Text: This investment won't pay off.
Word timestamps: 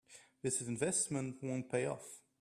This 0.41 0.59
investment 0.61 1.43
won't 1.43 1.69
pay 1.71 1.85
off. 1.85 2.21